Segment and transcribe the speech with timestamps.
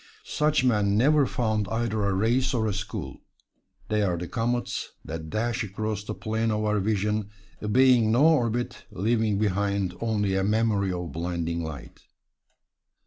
[0.25, 3.17] Such men never found either a race or a school.
[3.89, 7.29] They are the comets that dash across the plane of our vision,
[7.61, 11.99] obeying no orbit, leaving behind only a memory of blinding light.